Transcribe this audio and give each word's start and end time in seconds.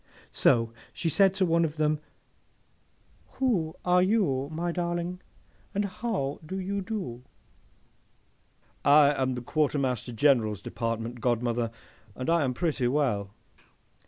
So, 0.31 0.73
she 0.91 1.09
said 1.09 1.35
to 1.35 1.45
one 1.45 1.63
of 1.63 1.77
them, 1.77 1.99
'Who 3.33 3.75
are 3.85 4.01
you, 4.01 4.49
my 4.51 4.71
darling, 4.71 5.21
and 5.75 5.85
how 5.85 6.39
do 6.43 6.57
you 6.59 6.81
do?'—'I 8.81 9.13
am 9.21 9.35
the 9.35 9.43
Quartermaster 9.43 10.11
General's 10.11 10.63
Department, 10.63 11.21
godmother, 11.21 11.69
and 12.15 12.31
I 12.31 12.43
am 12.43 12.55
pretty 12.55 12.87
well. 12.87 13.29